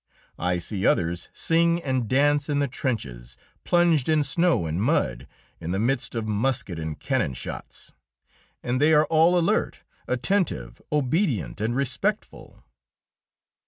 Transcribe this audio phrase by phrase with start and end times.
[0.39, 5.27] I see others sing and dance in the trenches, plunged in snow and mud,
[5.59, 7.91] in the midst of musket and cannon shots.
[8.63, 12.63] And they are all alert, attentive, obedient, and respectful."